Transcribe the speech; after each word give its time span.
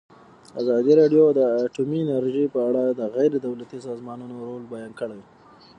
ازادي 0.61 0.93
راډیو 1.01 1.23
د 1.37 1.39
اټومي 1.65 1.99
انرژي 2.05 2.45
په 2.53 2.59
اړه 2.67 2.83
د 2.99 3.01
غیر 3.15 3.31
دولتي 3.45 3.77
سازمانونو 3.87 4.35
رول 4.47 4.63
بیان 4.73 4.91
کړی. 4.99 5.21